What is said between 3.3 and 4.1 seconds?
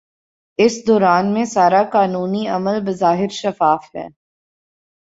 شفاف ہے۔